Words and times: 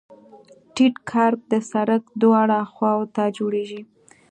ټیټ 0.75 0.95
کرب 1.09 1.39
د 1.51 1.53
سرک 1.71 2.03
دواړو 2.21 2.59
خواو 2.73 3.03
ته 3.15 3.23
جوړیږي 3.37 3.81